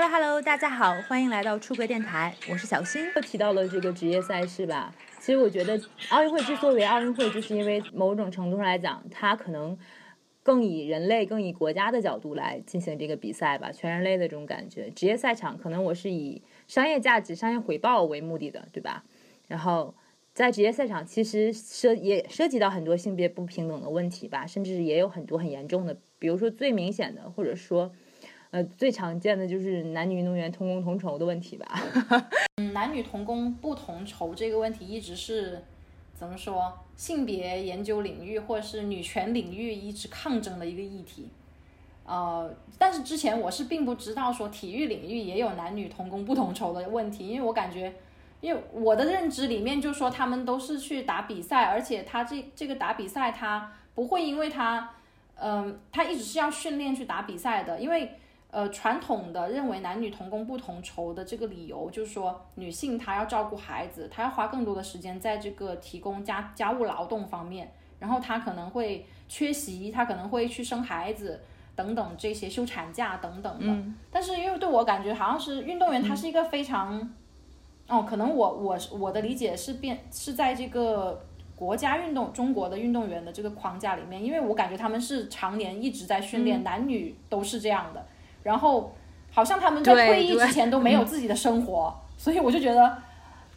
[0.00, 3.04] Hello Hello，大家好，欢迎来到出格电台，我是小新。
[3.14, 5.78] 又提到了这个职业赛事吧，其实我觉得
[6.08, 9.76] 奥运会之所以为奥运会，就是因为某种程度上来讲，它可能
[10.42, 14.88] 更以人类、更以国家的角度来进行这个比赛吧，全人类的这种感觉。
[14.88, 19.04] 职业赛场可能我是以商业价值、商业回报为目的的，对吧？
[19.48, 19.94] 然后
[20.32, 27.92] 在职业赛场，其实涉也涉及到很多性别不平等的问题吧，甚至也有很多很严重的，比如说最明显的，或者说。
[28.50, 31.66] 呃，最常见的就是男女运动员同工同酬的问题吧。
[32.58, 35.62] 嗯，男女同工不同酬这个问题一直是
[36.14, 36.72] 怎么说？
[36.96, 41.28] 性别研究领域或者是女权领域一直抗争的一个议题。
[42.04, 47.94] 呃，但是之前我是并不知道说体育领域也有男女同工不同酬的问题，因为我感觉，
[48.40, 54.90] 因为我的认知里面就说他们都是去打比赛，而且他这这个打比赛他不会因为他，
[55.36, 58.16] 嗯，他一直是要训练去打比赛的，因为。
[58.50, 67.70] 呃，传统的认为男女同工不同酬的这个理由，就是说女性她要照顾孩子，她要花更多的时间在这个提供家家务劳动方面，
[68.00, 71.40] 然后她可能会缺席，她可能会去生孩子
[71.76, 73.92] 等等这些休产假等等的。
[74.10, 77.08] 但是因为对我感觉好像是运动员，他是一个非常，
[77.86, 88.04] 哦，可能我我我的理解是变是在这个国家运动中国的运动员的这个框架里面，因为我感觉他们是常年一直在训练，男女都是这样的。
[88.42, 88.94] 然后，
[89.30, 92.98] 好像他们在退役之前都没有自己的生活， 所以我就觉得，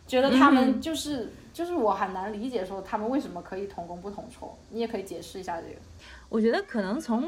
[0.07, 4.57] 觉得他们就是就是我很难理解说他们为什么可以同工不同酬。
[4.69, 5.75] 你也可以解释一下这个。
[6.29, 7.27] 我觉得可能从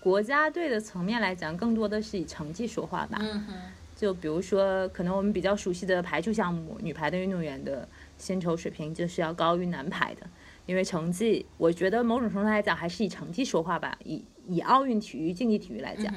[0.00, 3.18] 国家队的层面来讲，更多的是以成绩说话吧。
[3.20, 3.54] 嗯哼。
[3.96, 10.26] 就比如说，可能我们比较熟悉的排球项目，女排的运动员的薪酬水平就是要高于男排的，
[10.66, 13.96] 因为成绩，我觉得某种程度来讲还是以成绩说话吧。
[14.04, 16.12] 以以奥运体育、竞技体育来讲。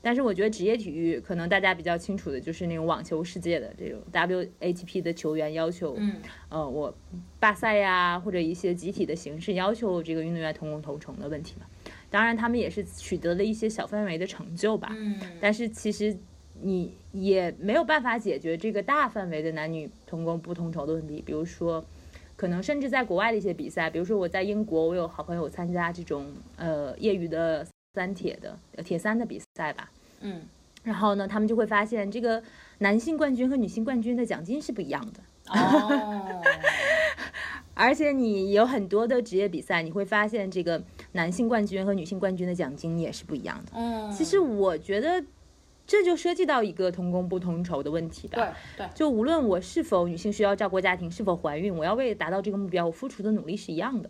[0.00, 6.14] 但是我觉得职业体育可能大家比较清楚的就是那种网球世界的这种 WATP 的球员要求，嗯，
[6.48, 6.96] 呃，我
[7.40, 11.66] 罢赛呀，或者一些集体的形式要求这个运动员同工同酬的问题嘛。
[12.10, 14.94] 当然，他们也是取得了一些小范围的成就吧。
[14.96, 15.20] 嗯。
[15.40, 16.16] 但是其实
[16.60, 21.20] 你也没有办法解决这个大范围的男女同工不同酬的问题。
[21.26, 21.84] 比如说，
[22.38, 27.66] 可能甚至在国外的一些比赛，比如说我在英国，我有好朋友参加这种呃业余的。
[27.94, 29.90] 三铁的铁三的比赛吧，
[30.20, 30.42] 嗯，
[30.84, 32.40] 然后呢，他们就会发现这个
[32.78, 36.42] 男性冠军和女性冠军的奖金是不一样的哦，
[37.74, 40.80] 而且你有很多的职业比赛，你会发现这个
[41.12, 43.72] 男性冠军和女性冠军的奖金也是不一样的。
[43.74, 45.24] 嗯，其实我觉得
[45.88, 48.36] 这就涉及到一个同工不同酬的问题吧。
[48.76, 54.08] 对对，就无论我是否女性需要照顾家庭，是否怀孕，我要为达到这个目标，我付出的努力是一样的。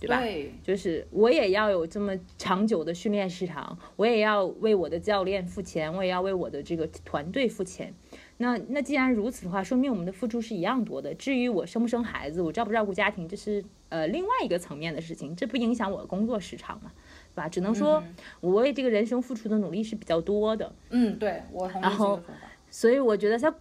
[0.00, 0.20] 对吧？
[0.20, 7.92] 对就是我也要有这么长久的训练时长，我也要为我的教练付钱，我也要为我的这个团队付钱。
[8.36, 11.12] 那那既然如此的话，说明我们的付出是一样多的。
[11.14, 16.92] 至于我生不生孩子，我照不照顾家庭，这是呃另外一个层面的事情，这不影响我的工作时长嘛，
[17.38, 17.48] 对吧？
[17.48, 18.02] 只能说
[18.40, 20.74] 我为这个人生付出的努力是比较多的。
[20.90, 22.34] 嗯，对我同意这个说法。
[22.68, 23.54] 所以我觉得他。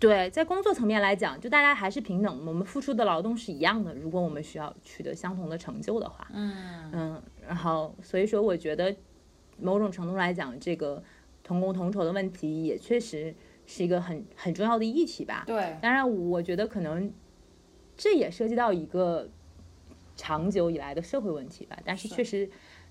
[0.00, 3.92] 对，在工作层面来讲，就大家还是平等，我们付出的劳动是一样的。
[3.96, 6.54] 如果我们需要取得相同的成就的话，嗯
[6.92, 8.94] 嗯，然后所以说，我觉得
[9.58, 11.02] 某种程度来讲，这个
[11.42, 13.34] 同工同酬的问题也确实
[13.66, 15.42] 是一个很很重要的议题吧。
[15.44, 17.12] 对，当然，我觉得可能
[17.96, 19.28] 这也涉及到一个
[20.14, 21.76] 长久以来的社会问题吧。
[21.84, 22.48] 但是确实。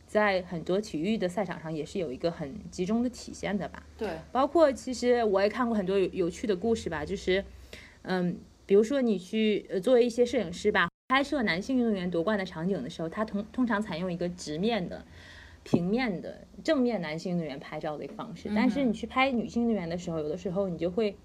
[0.07, 3.83] 在很多体育的赛场上，也是有一个很集中的体现的吧。
[3.97, 7.43] 对，包括其实我也看过很多有有趣的故事吧，就是，
[8.03, 15.05] 嗯，比如说你去呃作为一些摄影师吧，拍摄男性运动员夺冠的场景的时候，他通通常采用一个直面的、
[15.63, 21.15] 平面的正面男性运动员拍照的一个方式，但是你去拍女性运动员的时候，有的时候你就会。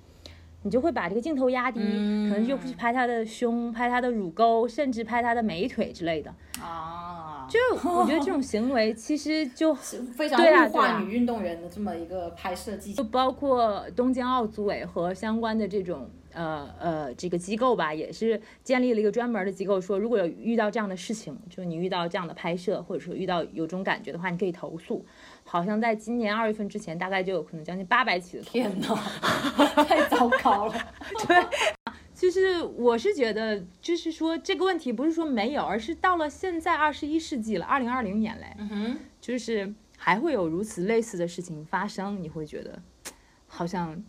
[0.65, 6.33] 你就会把这个镜头压低，可能就去拍她的胸、拍她的乳沟，甚至拍她的美腿之类的。
[6.61, 9.75] 啊，就我觉得这种行为其实就
[10.17, 13.03] 非常物化女运动员的这么一个拍摄技巧。
[13.03, 25.05] 就包括东京奥组委和相关的这种呃呃这个机构吧，也是建立了一个专门的机构，说如果有遇到这样的事情，就你遇到这样的拍摄，或者说遇到有这种感觉的话，你可以投诉。
[25.45, 28.43] 好像在今年二月份之前，大概就有可能将近八百起的。
[28.45, 28.95] 天哪，
[29.85, 30.75] 太糟糕了。
[31.27, 31.37] 对，
[32.23, 42.81] 其实我是觉得，就是说这个问题不是说没有，而是到了现在二十一世纪了，二零二零年嘞，嗯哼，就是还会有如此类似的事情发生，你会觉得
[43.49, 44.01] 好像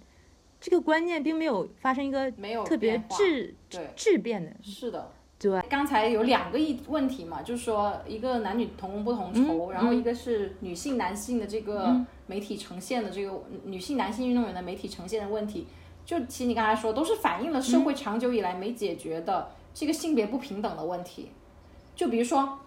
[0.62, 3.56] 这个观念并没有发生一个没有特别质
[3.96, 4.54] 质变的。
[4.62, 5.12] 是的。
[5.40, 15.66] 对，刚才有两个议问题嘛，就是说一个男女同工不同酬，然后一个是女性男性的这个媒体呈现的这个女性、男性运动员的媒体呈现的问题，
[16.06, 21.32] 就其实你刚才说，都是反映了社会长久以来没解决的这个性别不平等的问题。
[21.96, 22.60] 就比如说，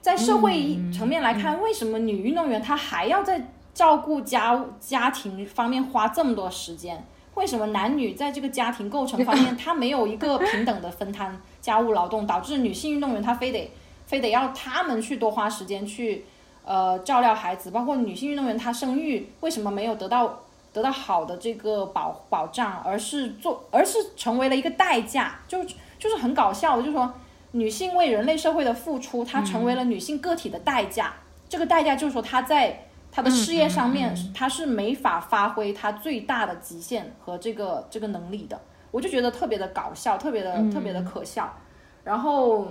[0.00, 7.04] 在社会层面来看，为什么女运动员她还要在照顾家家庭方面花这么多时间？
[7.34, 13.72] 为什么男女在这个家庭构成方面，他没有一个平等的分摊家务劳动，导致女性运动员她非得
[14.06, 16.24] 非得要他们去多花时间去
[16.64, 20.43] 呃照料孩子，包括女性运动员她生育为什么没有得到
[20.74, 25.64] 得到好的这个保保障，而是做而是成为了一个代价，就
[25.98, 27.10] 就是很搞笑的，就是说
[27.52, 31.14] 女性为人类社会的付出，她成为了女性个体的代价，
[31.48, 32.80] 这个代价就是说她在。
[33.16, 38.60] 她的事业上面，他是没法发挥她最大的极限和这个这个能力的，
[38.90, 41.54] 我就觉得特别的搞笑，特别的特别的可笑。
[42.02, 42.66] 然后，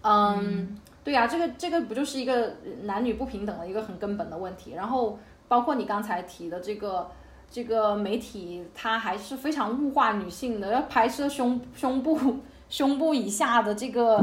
[0.00, 4.72] 嗯，对呀，这个这个不就是一个男女不平等的一个很根本的问题。
[4.72, 5.18] 然后，
[5.50, 7.10] 包括你刚才提的这个
[7.50, 12.38] 这个媒体，它还是非常物化女性的，要拍摄胸胸部。
[12.68, 14.18] 胸部以下的这个，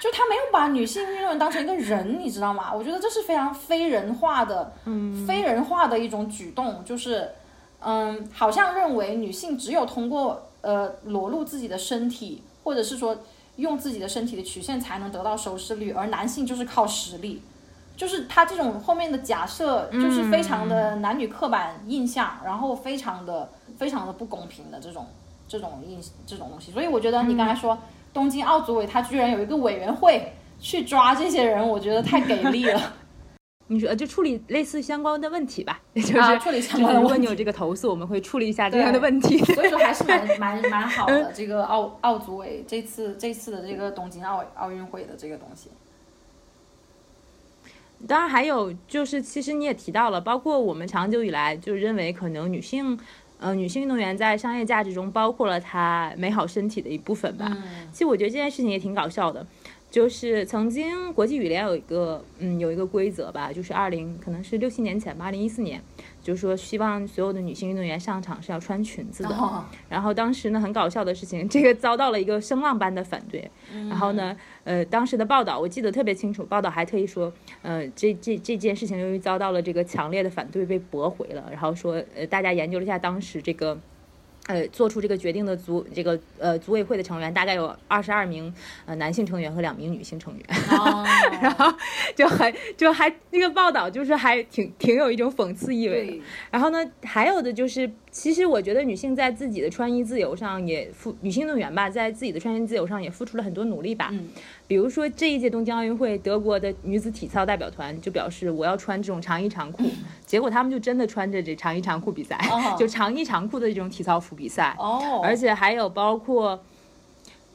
[0.00, 2.74] 就他没有把女性运动员当成一个人，你知道吗？
[2.74, 4.72] 我觉得这是非常非人化的，
[5.24, 7.30] 非人化的一种举动，就是，
[7.78, 13.16] 嗯，好像认为女性只有通过呃裸露自己的身体，或者是说
[13.58, 17.42] 用自己的身体的曲线才能得到收视率，而男性就是靠实力，
[17.96, 25.06] 就是他这种后面的假设就是非常的男女刻板印象，然后非常的非常的不公平的这种。
[25.46, 27.78] 这种印这种东西，所以我觉得你刚才说
[28.14, 32.94] 东京奥组委他居然有一个委员会去抓这些人，我觉得太给力了。
[33.68, 37.02] 你说就处理类似相关的问题吧， 就是处理相关的问题。
[37.02, 39.38] 如果你有这个投诉，我们会处理一下这样的问题。
[39.54, 41.30] 所以说还是蛮蛮蛮好的。
[41.34, 45.70] 这个奥奥组委这次这次的这个东京奥奥运会的这个东西，
[48.06, 52.98] 当然还有就是，其实你也提到了，包括我们长久以来就认为可能女性。
[53.40, 57.50] 呃，女性运动员在商业价值中包括了她美好身体的一部分吧。
[57.92, 59.46] 其实我觉得这件事情也挺搞笑的。
[59.90, 65.82] 就是曾经国际羽联有一个，嗯，有一个规则吧，就是二零可能是六七年前吧，二零一四年，
[66.24, 69.64] 就是说希望所有的女性运动员上场是要穿裙子的。
[69.88, 73.48] 然后当时呢，很搞笑的事情，这个遭到了一个声浪般的反对。
[73.88, 77.32] 然后呢，呃，当时的报道我记得特别清楚，报道还特意说，
[77.62, 81.44] 呃，这这这件事情由于遭到了这个强烈的反对，被驳回了。
[81.52, 83.78] 然后说，呃，大家研究了一下当时这个。
[84.46, 88.52] 呃，做出这个决定的组这个呃组委会的成员大概有二十二名
[88.84, 90.44] 呃男性成员和两名女性成员，
[91.40, 91.72] 然后
[92.14, 96.20] 就很就还那个报道就是还挺挺有一种讽刺意味。
[96.50, 97.90] 然后呢，还有的就是。
[98.14, 104.08] 其实我觉得女性在自己的穿衣自由上也付女性运动员吧，在自己的穿衣自由上也付出了很多努力吧。
[104.12, 104.28] 嗯，
[104.68, 109.82] 比如说这一届东京奥运会，德国的女子体操代表团就表示我要穿这种长衣长裤，
[110.24, 112.38] 结果他们就真的穿着这长衣长裤比赛，
[112.78, 114.76] 就长衣长裤的这种体操服比赛。
[114.78, 116.62] 哦，而且还有包括，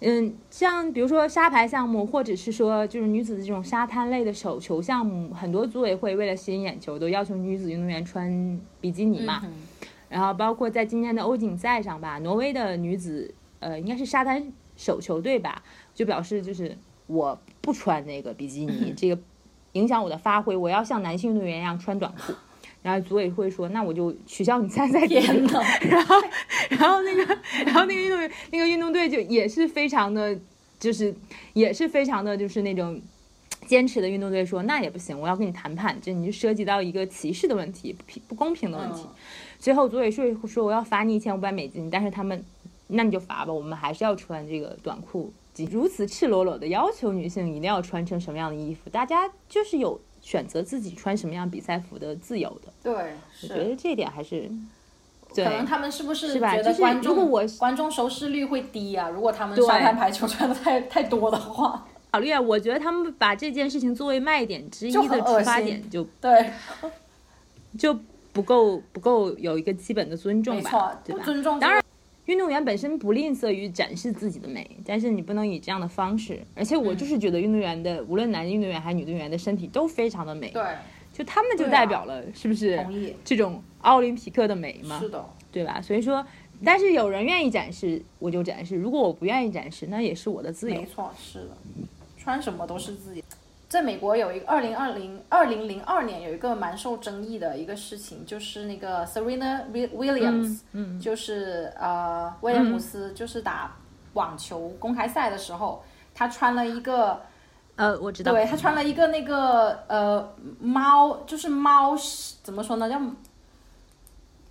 [0.01, 9.41] 嗯，像比如说沙排项目，或者是说就是女子的这种沙滩类的手球项目，很多组委会为了吸引眼球，都要求女子运动员穿比基尼嘛。
[10.09, 19.21] 然后包括在今天的欧锦赛上吧，挪威的女子，呃，应该是沙滩手球队吧，就表示就是我不穿那个比基尼，这个
[19.73, 22.33] 影响我的发挥，我要像男性运动员一样穿短裤。
[22.81, 25.15] 然后组委会说，那我就取消你参赛资
[25.47, 25.61] 格。
[25.89, 26.15] 然后，
[26.69, 30.39] 然后那个，然后那个运动员，那个运动队就也是非常的，
[30.79, 31.13] 就是
[31.51, 33.01] 也是非常的就是那种
[33.67, 39.05] 坚持的运动队说，那也不行，我要跟你谈判，这你就涉及到一个歧视的问题，不不公平的问题。
[39.59, 42.43] 最后，组委会说我要罚你一千五百美金，但是他们，
[42.87, 45.31] 那你就罚吧，我们还是要穿这个短裤。
[45.69, 52.71] 如此赤裸裸的要求女性一定要穿成什么样的衣服，大家就是有选择自己穿什么样比赛服的自由的。
[52.81, 52.93] 对，
[53.43, 54.49] 我觉得这一点还是，
[55.35, 59.09] 可能他们是不是觉得观众如果我观众收视率会低啊？
[59.09, 66.53] 如果他们沙滩排球穿的太太多的话，考虑啊，我觉得他们把这件事情作为卖点之一的出发点就对，
[67.77, 67.99] 就。
[68.39, 71.21] 不够不够有一个基本的尊重吧，对吧？
[71.25, 71.59] 尊重。
[71.59, 71.83] 当然，
[72.25, 76.39] 运动员本身不吝啬于展示自己的美，但是你不能以这样的方式。
[76.55, 80.51] 而且我就是觉得运动员的，无论男运动员还是女运动员的身体都非常的美。
[80.51, 80.63] 对，
[81.11, 82.77] 就他们就代表了，是不是？
[82.77, 83.13] 同意。
[83.25, 84.97] 这种奥林匹克的美嘛？
[84.99, 85.81] 是的，对吧？
[85.81, 86.25] 所以说，
[86.63, 90.79] 但是有人愿意展示，我就展示；如果我不愿意展示，那也是我的自由。
[90.79, 91.57] 没错，是的，
[92.17, 93.21] 穿什么都是自己。
[93.69, 103.77] 在美国有一个二零二零二零零二年有一个蛮受争议的一个事情，就是那个 Serena Williams，嗯，就是呃威廉姆斯，就是打
[104.13, 105.83] 网球公开赛的时候，
[106.15, 107.21] 她穿了一个
[107.75, 108.31] 呃，我知道。
[108.31, 111.95] 对他穿了一个那个呃猫，就是猫
[112.41, 112.99] 怎么说呢，叫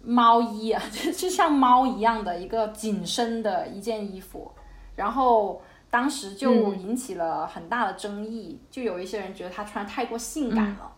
[0.00, 4.50] 猫衣啊， 就就像猫一样的一个紧身的一件衣服，
[4.94, 5.60] 然后
[5.90, 10.92] 当时就引起了很大的争议，就有一些人觉得她穿太过性感了，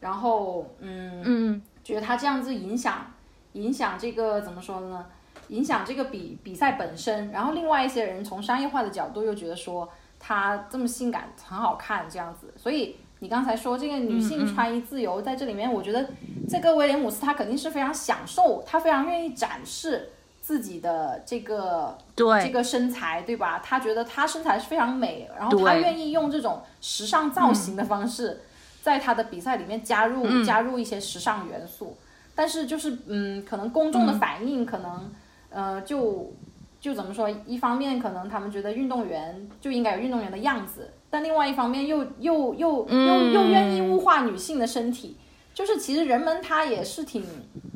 [0.00, 3.12] 然后嗯嗯，觉得她这样子影响
[3.52, 5.06] 影响这个怎么说呢？
[5.48, 9.88] 影响这个比比赛本身，然后另外一些人从商业化的角度又觉得说。
[10.18, 12.52] 她这么性感，很好看，这样子。
[12.56, 16.08] 所以你刚才说这个女性穿衣自由，在这里面，我觉得
[16.48, 20.08] 这个威廉姆斯他肯定是非常享受，他非常愿意展示
[20.46, 23.58] 自己的这个对这个身材，对吧？
[23.64, 28.42] 他觉得他身材是非常美，然后他愿意用这种时尚造型的方式，
[28.80, 31.96] 在他的比赛里面加入加入一些时尚元素。
[32.36, 35.10] 但是就是嗯，可能公众的反应可能
[35.50, 36.32] 呃就。
[36.78, 37.28] 就怎么说？
[37.46, 45.16] 一方面可能他们觉得运动员就应该有运动员的样子，但另外一方面又又又又又愿意物化女性的身体。
[45.52, 47.24] 就是其实人们他也是挺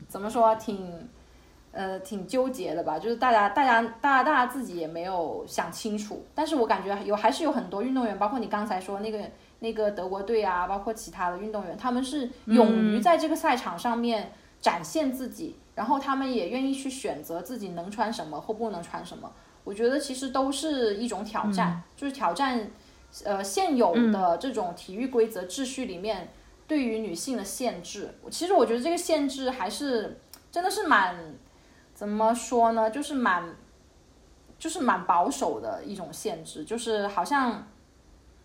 [0.06, 1.08] 怎么说，挺
[1.72, 2.98] 呃挺纠结的吧。
[2.98, 6.24] 就是大家大家大家大家自己也没有想清楚。
[6.34, 9.18] 但是我感觉有还是有很多运动员，包括你刚才说那个
[9.60, 15.56] 那个德国队啊，包括其他的运动员，他们是勇于在这个赛场上面展现自己。
[15.72, 19.32] 然后他们也愿意去选择自己能穿什么或不能穿什么，
[19.64, 22.70] 我觉得其实都是一种挑战，就是挑战，
[23.24, 26.28] 呃现有的这种体育规则秩序里面
[26.66, 28.14] 对于女性的限制。
[28.30, 30.20] 其实我觉得这个限制还是
[30.52, 31.16] 真的是蛮，
[32.00, 33.54] 怎么说呢，就是蛮，
[34.58, 37.68] 就是蛮保守的一种限制，就是好像，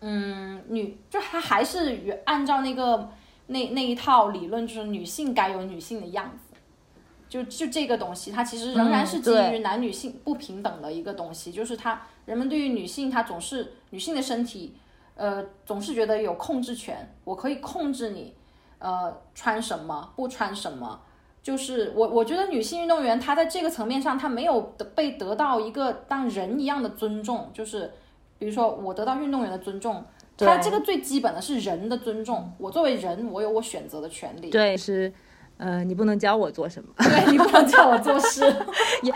[0.00, 3.08] 嗯，女就她还是按照那个
[3.46, 6.54] 那那一套理论，就是女性该有女性的样子。
[7.30, 14.76] 就就这个东西，它其实仍然是基于男女性不平等的一个东西，就是它人们对于女性，她总是女性的身体，
[15.14, 18.34] 呃，总是觉得有控制权，我可以控制你，
[18.80, 21.00] 呃，穿什么不穿什么，
[21.46, 27.92] 就是我我觉得女性运动员她在这个层面上，她没有得被得到一个当人一样的尊重，就是
[28.36, 30.04] 比如说我得到运动员的尊重，
[30.36, 35.12] 他这个最基本的是人的尊重，我作为人，我有我选择的权利，对是。
[35.58, 36.92] 呃，你不能教我做什么？
[36.98, 38.44] 对你不能教我做事，
[39.02, 39.10] 也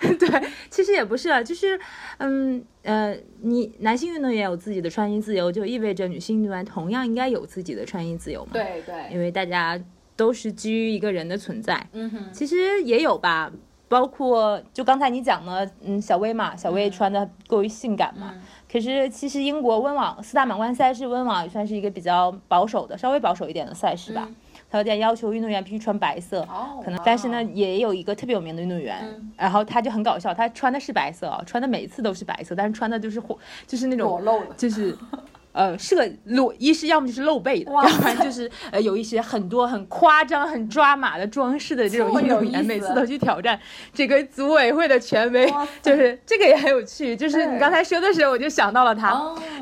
[0.16, 1.78] 对，其实也不是啊，就是，
[2.16, 8.52] 嗯呃，你男性运动员有自己的穿衣自由，就意味着女性运动员同样应该有自己的穿衣自由嘛？
[8.54, 9.78] 对对，因为大家
[10.16, 11.86] 都是基于一个人的存在。
[11.92, 13.52] 嗯哼，其实也有吧，
[13.88, 18.34] 包括就刚才你讲的，嗯，小薇嘛，小薇穿的过于性感嘛。
[18.70, 24.28] 可是其实英国温网四大满贯赛事，温网也算是一个比较保守的，稍微保守一点的赛事吧。
[24.68, 26.46] 条件要求运动员必须穿白色，
[26.84, 28.98] 可能但是呢，也有一个特别有名的运动员，
[29.36, 34.94] 然后他就很搞笑，他穿的是白色啊，穿的每一次都是白色，但是穿的就是火，就是那种裸露的，就是
[35.56, 43.58] 呃，设裸，一是要么就是露背的，要不然就是 呃有一些很多很夸张、很抓马的装饰的这种运动员，每次都去挑战
[43.94, 47.16] 这个组委会的权威，就是这个也很有趣。
[47.16, 49.12] 就是你刚才说的时候，我就想到了他，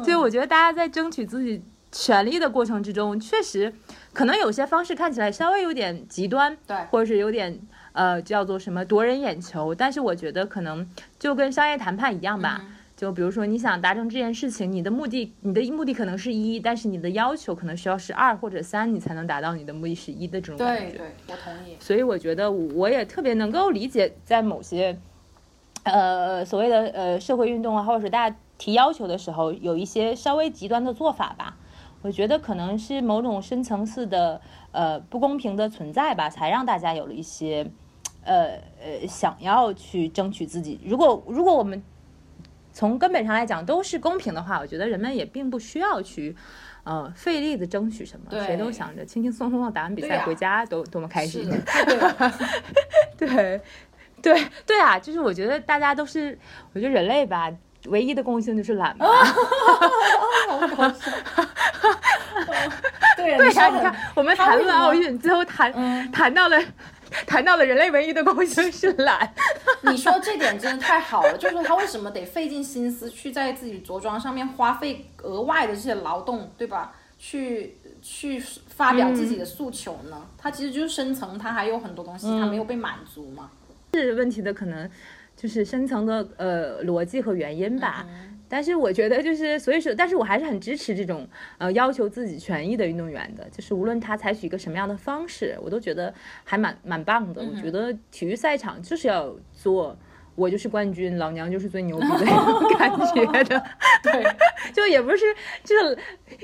[0.02, 3.72] 所以我觉得大家在争取自己权利的过程之中，确实。
[4.12, 7.58] 可能有些方式看起来稍微有点极端，对，或者是有点
[7.92, 12.64] 呃叫做什么夺人眼球，但是我觉得可能就跟商业谈判一样吧，
[13.04, 20.96] 就比如说你想达成这件事情，你的目的你的目的可能是一，但是你的要求可能需要是二或者三，你才能达到你的目的是一的这种感觉。
[20.96, 21.76] 对对，我同意。
[21.78, 24.98] 所以我觉得我也特别能够理解，在某些
[25.82, 31.58] 呃所谓的呃社会运动啊，或者是大家提要求的时候，有一些稍微极端的做法吧。
[32.00, 34.40] 我觉得可能是某种深层次的
[34.72, 37.70] 呃不公平的存在吧，才让大家有了一些
[38.24, 40.80] 呃呃想要去争取自己。
[40.82, 41.82] 如果如果我们
[42.74, 46.36] 从根本上来讲都是公平的话，我觉得人们也并不需要去
[46.82, 51.48] 呃费力的争取什么，谁都想着轻轻松松的打完比赛回家都多么开心。
[53.16, 53.60] 对
[54.20, 56.36] 对对啊，就是我觉得大家都是，
[56.72, 57.50] 我觉得人类吧。
[57.88, 59.06] 唯一的共性就是懒嘛。
[63.14, 66.58] 对 对呀，你看，我们谈论奥运，最后谈谈到了
[67.26, 69.32] 谈到了人类唯一的共性是懒。
[69.82, 76.94] 你说这点真的太好了，就是说他为什么得费尽心思去在自己着装上面花费额外的这些劳动，对吧？
[77.18, 80.26] 去去发表自己的诉求呢？
[80.36, 83.50] 他其实就是深层，他还有很多东西他没有被满足嘛。
[83.94, 84.90] 是问题的可能。
[85.36, 88.06] 就是深层的呃逻辑和原因吧，
[88.48, 91.26] 但是我觉得就是所以说，但是我还是很支持这种
[91.58, 96.12] 呃要求自己权益的运动员的，就是无论他采取一个什么样的方式，我都觉得
[96.44, 97.42] 还蛮蛮棒的。
[97.42, 99.96] 我觉得体育赛场就是要做
[100.34, 103.64] 我就是冠军，老娘就是最牛逼的那种感觉的。
[104.02, 104.22] 对，
[104.72, 105.24] 就也不是，
[105.62, 105.96] 就是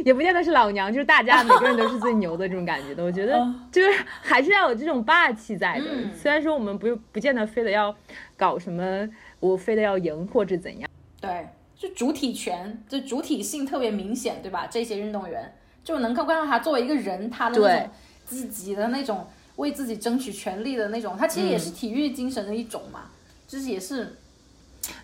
[0.04, 3.04] 也不见得是老娘，就是大家每个人都是最牛的这种感觉的。
[3.04, 5.86] 我觉得就是还是要有这种霸气在的。
[6.14, 7.94] 虽然说我们不不见得非得要
[8.36, 9.08] 搞什么，
[9.40, 10.88] 我非得要赢或者怎样。
[11.20, 11.46] 对，
[11.80, 14.68] 就主体权，就主体性特别明显，对吧？
[14.70, 15.50] 这些运动员
[15.82, 17.90] 就能够看到他作为一个人，他的那种
[18.26, 23.04] 积极的那种为自己争取权利的那种，他其实也是体育精神的一种嘛。
[23.48, 24.14] 就是也是，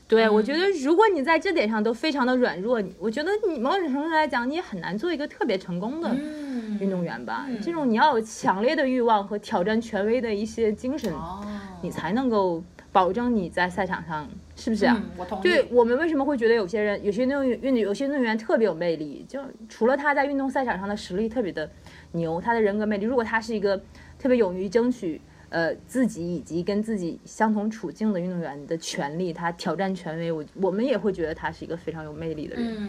[0.06, 6.14] 对我觉得，如果你在这点上都非常的软弱，我觉得你某种程度来讲，你也很难做一个特别成功的
[6.78, 7.46] 运动员吧。
[7.62, 11.10] 这种你要有强烈的欲望和挑战权威的一些精神，
[11.80, 15.00] 你才能够保证你在赛场上是不是啊？
[15.16, 15.42] 我同意。
[15.42, 19.24] 对我们为什么会觉得有些人、有些运动员、运有些运动员特别有魅力？
[19.28, 21.70] 就除了他在运动赛场上的实力特别的
[22.12, 23.80] 牛，他的人格魅力，如果他是一个
[24.18, 25.20] 特别勇于争取。
[25.48, 32.76] 呃，自己以及跟自己相同处境的运动员的权利，他挑战权威，我我们也会觉得他是一个非常有魅力的人。
[32.76, 32.88] 嗯，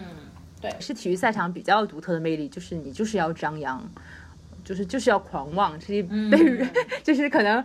[0.59, 3.87] 对，是体育赛场比较独特的魅力，就是你就是要张扬，
[4.63, 6.67] 就是就是要狂妄，是被
[7.03, 7.63] 就是可能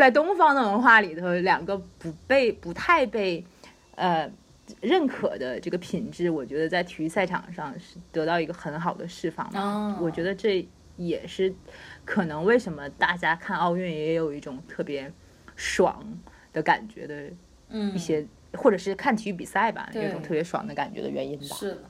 [0.00, 3.44] 在东方的文化里头，两个不被不太被
[3.96, 4.26] 呃
[4.80, 9.46] 认可的这个品质，我觉得在体育赛场上是得到一个很好的释放。
[9.54, 10.66] 哦，我觉得这
[10.96, 11.54] 也是。
[12.06, 15.12] 可能为什么大家看奥运也有一种特别
[15.54, 16.02] 爽
[16.50, 17.24] 的感觉的，
[17.94, 21.54] 一些或者是看体育比赛吧，有一种特别爽的感觉的原因吧。
[21.54, 21.82] 是的，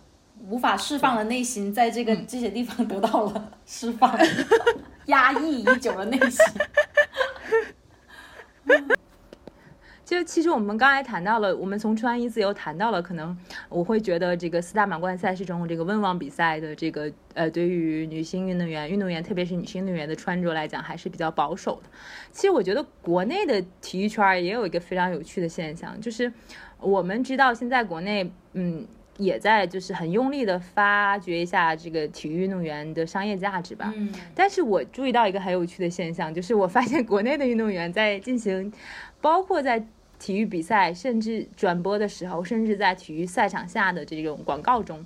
[0.49, 4.19] 无法释放的内心在这个这些地方得到了 释放，
[5.07, 6.45] 压抑已久的内心。
[10.11, 13.39] 就其实我们刚才谈到了，我们从穿衣自由谈到了，可能
[13.69, 21.89] 我会觉得这个四大满贯赛事中这个温网比赛的这个呃，对于女性运动员、运动员特别是女性运动员的穿着来讲还是比较保守的。
[22.33, 26.33] 其实我觉得国内的体育圈也有一个非常有趣的现象，就是
[26.81, 28.85] 我们知道现在国内嗯
[29.17, 33.95] 也在就是很用力的发掘一下这个体育运动员的商业价值吧。
[33.97, 34.13] 嗯。
[34.35, 38.73] 但是我注意到一个很有趣的现象，就是我发现国内的运动员在进行，
[39.21, 39.87] 包括在
[40.21, 45.05] 体育比赛，甚至转播的时候，甚至在体育赛场下的这种广告中，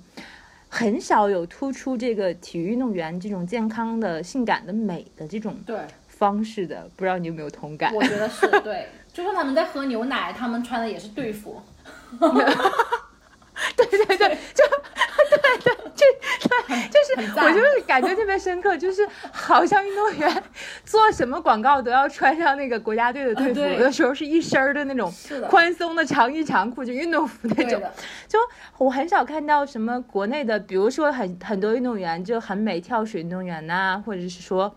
[0.69, 6.87] 很少有突出这个体育运动员这种健康的、性感的美的这种对方式的。
[6.97, 7.95] 不知道你有没有同感？
[7.95, 11.61] 我觉得是对， 就算他们在喝牛奶，他们穿的也是队服。
[13.77, 14.63] 对对对，就
[15.29, 16.05] 对对，就
[16.67, 20.43] 对，就是我就是感觉特别深刻，就是好像运动员
[20.83, 25.11] 做什么广告都要穿上那个国家队的队服，有的时候是一身儿的那种
[25.49, 27.81] 宽松的长衣长裤，就运动服那种。
[28.27, 28.39] 就
[28.77, 34.75] 我很少看到什么国内的，比如说很很多运动员就很美，跳水运动员呐，或者是说，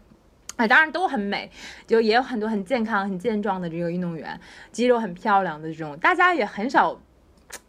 [0.57, 1.51] 哎，当然都很美，
[1.87, 4.39] 就也有很多很健康、很健壮的这个运动员，
[4.71, 7.01] 肌肉很漂亮的这种，大家也很少。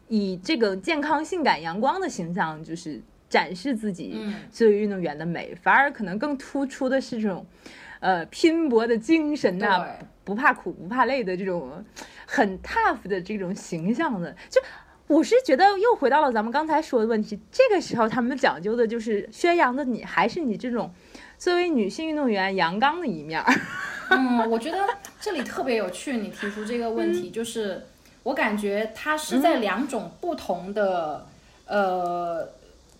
[0.09, 4.19] 以这个健康、性感、阳光的形象，就是展示自己
[4.51, 7.45] 作为运动员的美，反而可能更突出的是这种，
[7.99, 9.85] 呃，拼搏的精神呐，
[10.23, 11.85] 不怕苦、不怕累的这种
[12.25, 14.35] 很 tough 的这种形象的。
[14.49, 14.59] 就
[15.05, 20.91] 我是觉得又回到了咱们刚才说的问题，这个时候他们讲究的就是宣扬的你还是你这种
[21.37, 23.43] 作为女性运动员阳刚的一面。
[24.09, 24.79] 嗯，我觉得
[25.21, 27.85] 这里特别有趣，你提出这个问题就是。
[28.23, 31.25] 我感觉它是在两种不同的
[31.65, 32.47] 呃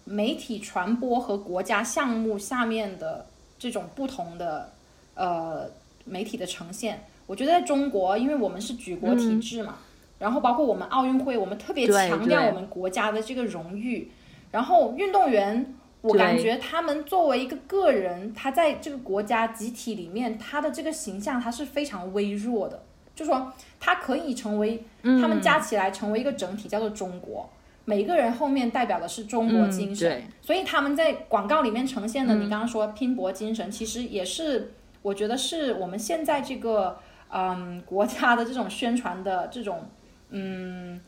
[0.06, 3.26] 媒体传播和国家项目下面的
[3.58, 4.72] 这种不同的
[5.16, 5.70] 呃
[6.06, 7.06] 媒体的呈现。
[7.28, 9.76] 我觉得在中国，因为我们是举国体制嘛，
[10.18, 14.10] 然后包括我们奥运会，我们特别强调我们国家的这个荣誉。
[14.52, 22.82] 然后运动员，我感觉他们作为一个个人，他在这个国家集体里面，他的这个形象他是非常微弱的。
[23.20, 23.52] 就说
[23.82, 27.50] 他可以成为，他们加起来成为一个整体，叫做中国。
[27.84, 36.98] 每个人后面代表的是中国精神，所以他们在广告里面呈现的，你刚刚说拼搏精神，其实也是我觉得是我们现在这个
[37.30, 39.90] 嗯国家的这种宣传的这种
[40.30, 41.02] 嗯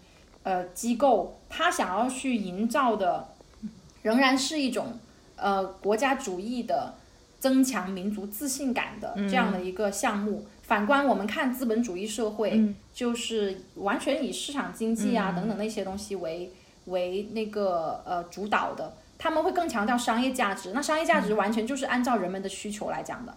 [0.43, 3.29] 呃机构，他想要去营造的，
[4.01, 4.99] 仍然是一种
[5.37, 6.95] 呃国家主义的
[7.41, 10.45] 增强民族自信感的这样的一个项目。
[10.61, 16.53] 反观我们看资本主义社会，就是完全以市场经济啊等等那些东西为
[16.85, 20.71] 为那个呃主导的，他们会更强调商业价值。
[20.73, 23.35] 那商业价值完全就是按照人们的需求来讲的。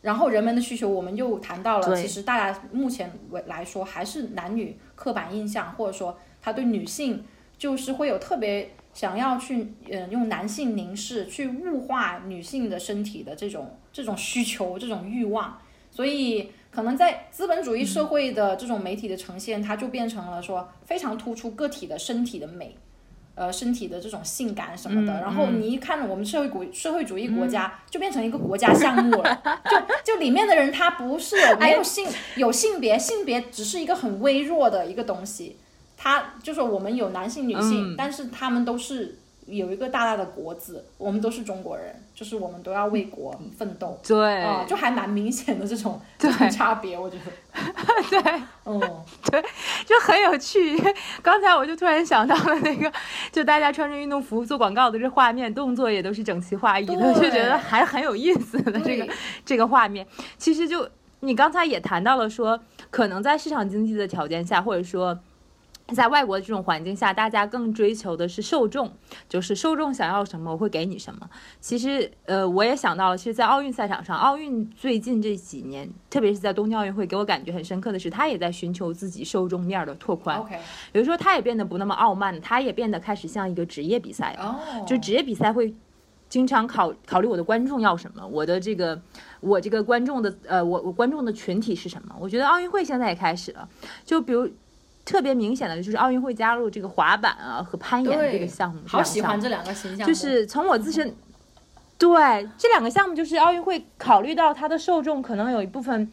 [0.00, 7.24] 然后人们的需求，我们又谈到了，其实大家目前为来说还是男女刻板印象，或者说他对女性
[7.56, 15.58] 就是会有特别想要去嗯用男性凝视去物化女性的身体的这种这种需求这种欲望，
[15.90, 16.50] 所以。
[16.72, 22.74] 可能在资本主义社会的这种媒体的呈现，它就变成了说非常突出个体的身体的美。
[23.34, 29.42] 呃，身体的这种性感什么的，然后你一看我们社会国社会主义国家，就变成一个国家项目了。
[30.04, 35.56] 就就里面的人，他不是 有没有性有性别，性别只是一个很微弱的一个东西。
[36.02, 39.18] 他就是我们有男性女性，但是他们都是。
[39.46, 46.00] 有一个大大的国字，我们都是中国人，就是我们都要为国奋斗，对，啊，就还蛮明显的这种
[46.48, 48.80] 差别，我觉得， 对，嗯，
[49.28, 49.42] 对，
[49.84, 50.80] 就很有趣。
[51.20, 52.90] 刚才我就突然想到了那个，
[53.32, 59.08] 就大家穿着运动服做广告的这画面，动作也都是整齐划一的，就觉得还很有意思的这个
[59.44, 60.06] 这个画面。
[60.38, 60.88] 其实就
[61.18, 62.58] 你刚才也谈到了说，
[62.90, 65.18] 可能在市场经济的条件下，或者说。
[65.94, 68.92] 在外国的这种环境下，大家更追求的是受众，
[69.28, 71.28] 就是受众想要什么，我会给你什么。
[71.60, 80.38] 其实，呃，我也想到了，其实，在奥运赛场上，奥运最近这几年，特别是在东京奥运会，给我感觉很深刻的是，他也在寻求自己受众面的拓宽。
[80.38, 80.56] OK，
[80.92, 84.36] 比如说，他也变得不那么傲慢，他也变得开始像一个职业比赛。
[84.40, 85.74] 哦，就职业比赛会
[86.28, 89.00] 经常考考虑我的观众要什么，我的这个
[89.40, 92.14] 我这个观众的呃，我我观众的群体是什么？
[92.18, 93.68] 我觉得奥运会现在也开始了，
[94.04, 94.48] 就比如。
[95.04, 100.06] 特别明显的就是奥运会加入这个滑板啊和攀岩这个项目，好喜欢这两个形象。
[100.06, 101.12] 就是从我自身，
[101.98, 106.08] 对这两个项目，就是奥运会考虑到它的受众可能有一部分，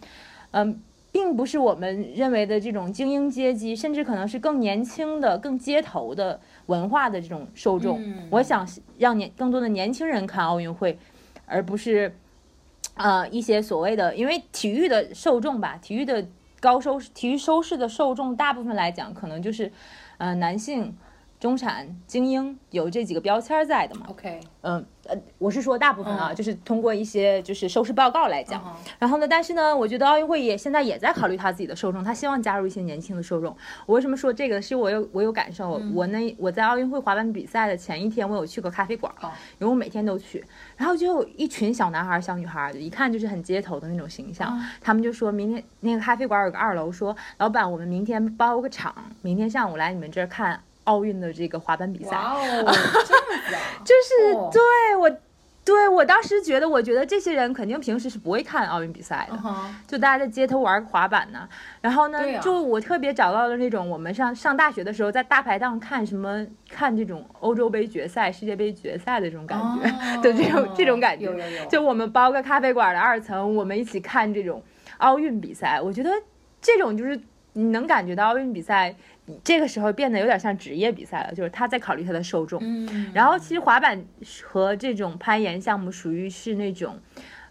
[0.51, 8.01] 嗯，并不是我们认为的这种精英阶级，甚至可能是更年轻的、更街头的文化的这种受众。
[8.31, 10.97] 我想让年更多的年轻人看奥运会，
[11.45, 12.15] 而不是
[12.95, 16.25] 呃一些所谓的，因为体育的受众吧，体育的。
[16.59, 19.71] 高收视体育收视的受众，大部分来讲，可能就是，
[20.17, 20.95] 呃，男性。
[21.39, 28.61] 中产精英有这几个标签在的嘛？OK，嗯呃，我是说大部分啊，就是通过一些就是收视报告来讲。
[28.99, 33.55] 然后呢，但是呢，我觉得奥运会也现在也在考虑他自己的受众，他希望加入一些年轻的受众。
[33.85, 34.61] 我为什么说这个？
[34.61, 35.81] 是我有我有感受。
[35.93, 39.11] 我那我在奥运会滑板比赛的前一天，我有去过咖啡馆，
[39.59, 40.43] 因为我每天都去。
[40.75, 44.61] 然后就有一群小男孩、小女孩，一看就是很街头的那种形象。
[44.81, 50.61] 他们就说明天那个咖啡馆有个二楼，说老板，我们明天包个场，明天上午来你们这儿看。
[50.89, 52.73] 奥运的这个滑板比赛，哇哦，这样
[53.47, 55.09] 子啊， 就是对我，
[55.63, 59.37] 对我当时觉得，我觉得这些人肯定平时是不会看奥运比赛的，
[59.85, 61.47] 就大家在街头玩滑板呢。
[61.79, 71.31] 然后呢，就我特别找到了那种我们上上大学的时候在大排档看什么看这种欧洲杯决赛、世界杯决赛的这种感觉的 这种这种感觉。
[71.69, 74.63] 就我们包个咖啡馆的二层，我们一起看这种
[74.97, 75.79] 奥运比赛。
[75.79, 76.09] 我觉得
[76.59, 77.21] 这种就是
[77.53, 78.95] 你能感觉到奥运比赛。
[79.43, 82.59] 这个时候变得有点像职业比赛了，就是他在考虑他的受众。
[82.61, 84.03] 嗯，然后其实滑板
[84.43, 86.99] 和这种攀岩项目属于是那种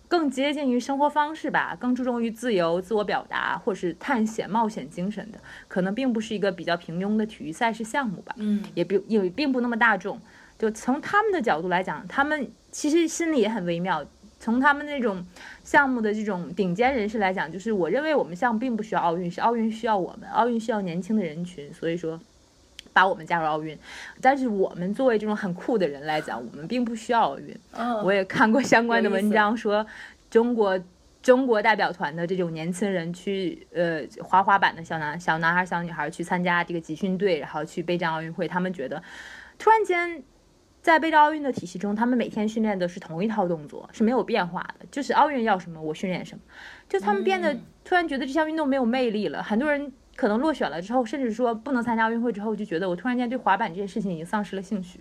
[0.09, 5.38] 更接近于生活方式吧，更注重于自由、自我表达或是探险、冒险精神的，
[5.69, 8.35] 可能并不是一个比较平庸的体育赛事项目吧。
[8.38, 10.21] 嗯，也并也并不那么大众。
[10.59, 14.05] 就从他们的角度来讲，他们其实心里也很微妙。
[14.49, 15.23] 从他们那种
[15.63, 22.19] 项目的这种顶尖人士来讲，就是我认为我们项目并不需要奥运，是奥运需要我们，奥运需要年轻的人群，所以说
[22.95, 23.79] 把我们加入奥运。
[24.23, 27.55] 但是我们作为这种很酷的人来讲，我们并不需要奥运。
[28.03, 29.87] 我也看过相关的文章，说
[30.31, 30.81] 中国
[31.23, 39.03] 中国代表团的这种年轻人去呃滑滑板的小男小男孩小女孩去参加这个集训队，然后去备战奥运会，他们觉得
[39.59, 40.23] 突然间。
[40.88, 44.87] 在备战奥运的体系中，他们每天训练的是同一套动作，是没有变化的。
[44.90, 46.40] 就是奥运要什么，我训练什么。
[46.88, 49.42] 就他们变得突然觉得这项运动没有魅力了。
[49.42, 55.01] 很多人可能落选了之后，甚至说不能参加奥运会之后，就觉得我突然间对滑板这件事情已经丧失了兴趣。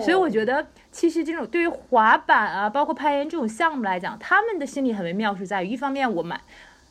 [0.00, 6.40] 所以我觉得，其实这种对于滑板啊，包括攀岩这种项目来讲，他们的心理很微妙，是在于一方面我蛮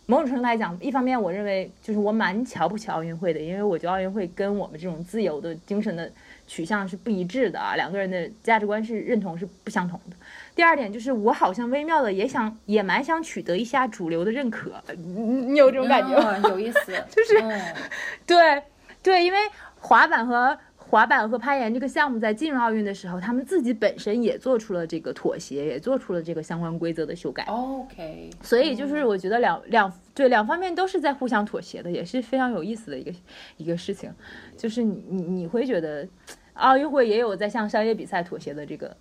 [0.06, 6.12] 某种程度来讲，一方面我认为就是我蛮瞧不起奥运会的，因为我觉得奥运会跟我们这种自由的精神的。
[6.48, 10.16] 取向是不一致的啊，两个人的价值观是认同是不相同的。
[10.56, 16.38] 第二点就是，我好像微妙的也想也蛮想取得一下主流的认可，你你有这种感觉吗？
[16.50, 17.42] 有意思， 就是，
[18.28, 18.62] 对
[19.02, 19.38] 对，因为
[19.80, 20.58] 滑板和
[20.94, 27.44] 滑板和攀岩这个项目在进入奥运的时候，他们自己本身也做出了这个妥协，也做出了这个相关规则的修改。
[27.46, 33.12] OK，所以就是我觉得两两对两方面都是在互相妥协的，也是非常有意思的一个
[33.58, 34.14] 一个事情。
[34.56, 36.08] 就是你你你会觉得。
[36.54, 38.96] 奥运会也有在向商业比赛妥协的这个，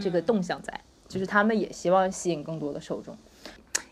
[0.00, 0.72] 这个动向在，
[1.08, 3.18] 就是他们也希望吸引更多的受众。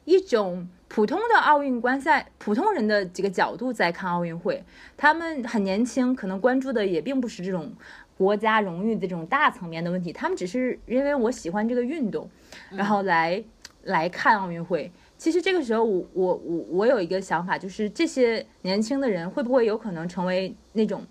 [0.05, 4.64] 一种普通的奥运观赛，普通人的这个角度在看奥运会，
[4.96, 7.70] 他们很年轻，可能关注的也并不是这种
[8.16, 12.29] 国家荣誉的这种大层面的问题，他们只是因为我喜欢这个运动，
[12.70, 13.42] 然后来
[13.85, 14.90] 来看奥运会。
[15.18, 21.05] 其实这个时候我我我我有一个想法，就是这些年轻的人会不会有可能成为那种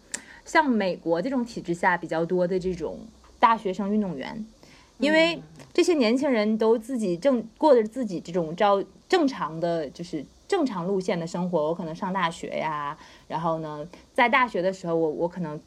[0.43, 3.05] 像美国这种体制下比较多的这种
[3.39, 4.45] 大学生运动员？
[4.99, 5.39] 因为
[5.71, 15.59] 这些年轻人都自己正过着自己这种照正常的就是正常路线的生活，我可能上大学呀，然后呢，在大学的时候，我我可能。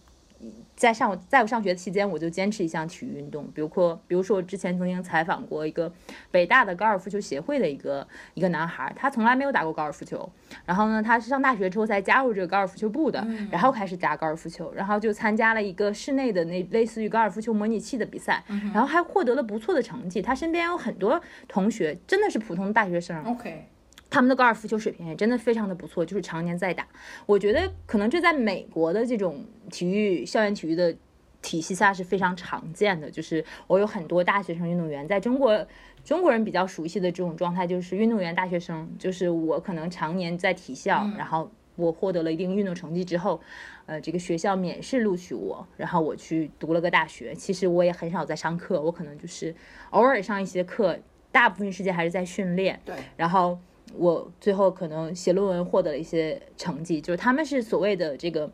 [0.74, 5.92] 在上在我上学期间，我就坚持一项体育运动，比如说，比如说我之前曾经采访过一个
[6.30, 10.26] 北大的高尔夫球协会的一个一个男孩，他从来没有打过高尔夫球，
[10.64, 20.22] 然后呢，他是上大学之后才加入这个高尔夫球部的，然后开始打高尔夫球，然后就参加了一个室内的那类似于高尔夫球模拟器的比赛，然后还获得了不错的成绩。
[20.22, 23.22] 他身边有很多同学，真的是普通大学生。
[23.24, 23.66] OK。
[24.10, 26.84] 他们的高尔夫球水平也真的非常的不错，就是常年在打。
[27.26, 30.94] 我觉得可能这在美国的这种体育校园体育的
[31.40, 33.08] 体系下是非常常见的。
[33.08, 35.64] 就是我有很多大学生运动员，在中国
[36.04, 43.40] 中国人比较熟悉的这种状态，就是运动员大学生，就是我可能常年在体校，然后我获得了一定运动成绩之后，
[43.86, 47.32] 呃，这个学校免试录取我，然后我去读了个大学。
[47.32, 49.54] 其实我也很少在上课，我可能就是
[49.90, 50.98] 偶尔上一些课，
[51.30, 52.80] 大部分时间还是在训练。
[52.84, 53.56] 对，然后。
[53.96, 58.50] 我最后可能写论文获得了一些成绩，就是他们是所谓的这个，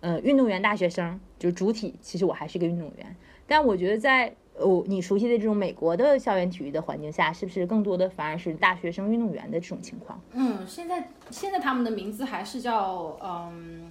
[0.00, 1.94] 呃，运动员大学生，就是主体。
[2.00, 10.20] 其实我还是个运动员，但我觉得在哦你熟悉的这种美国的校园体育的环境下，是不是更多的反而是大学生运动员的这种情况？
[10.32, 13.90] 嗯，现在现在他们的名字还是叫嗯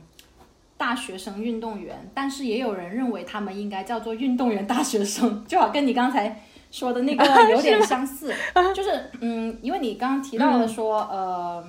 [0.78, 6.44] 大学生运动员，但是也有人认为他们应该叫做运动员大学生，就好跟你刚才。
[6.72, 8.32] 说的那个 有点相似，
[8.76, 11.64] 就是嗯，因为你刚刚提到了说，呃，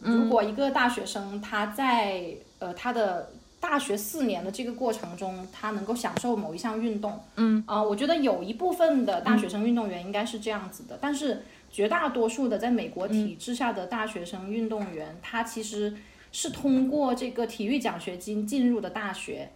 [0.00, 2.24] 如果一个大学生他在
[2.58, 7.62] 呃他的大学四年的这个过程中，他能够享受某一项运动，嗯。
[7.66, 15.94] 啊，我觉得有一部分的大学生运动员应该是这样子的，但是绝大多数的在美国体制下的大学生运动员，他其实
[16.32, 19.50] 是通过这个体育奖学金进入的大学，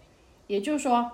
[0.46, 1.11] 也就是说，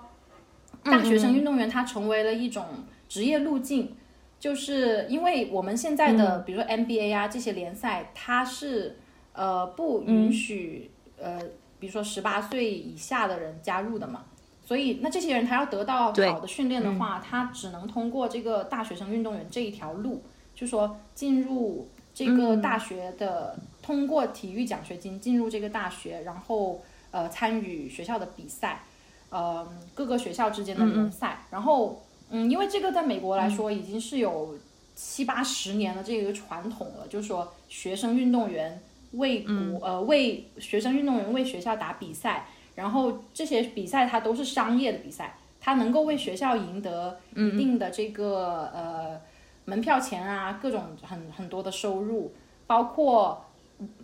[0.83, 2.65] 大学生运动员他成为了一种。
[3.09, 3.95] 职业路径，
[4.39, 8.97] 就是因为我们现在的，比如说 NBA 啊这些联赛，它是
[9.33, 11.39] 呃不允许呃，
[11.79, 14.25] 比如说十八岁以下的人加入的嘛，
[14.65, 20.21] 所以那这些人他要得到好的训练的话，他只能通过这个大学生运动员这一条路，
[20.53, 28.83] 就说进入这个大学的，通过体育奖学金进入这个大学，然后呃参与学校的比赛，
[29.29, 32.03] 呃各个学校之间的联赛，然后。
[32.29, 34.57] 嗯，因为这个在美国来说已经是有
[34.95, 38.81] 七八十年的这个传统了，就是说学生运动员
[39.13, 49.21] 为国呃为学生运动员为学校打比赛，然后这些比赛它都是商业的比赛，它能够为学校赢得一定的这个呃
[49.65, 52.33] 门票钱啊，各种很很多的收入，
[52.65, 53.45] 包括